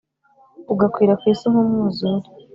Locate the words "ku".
1.19-1.25